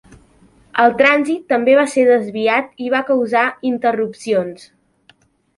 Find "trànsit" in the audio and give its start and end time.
1.01-1.43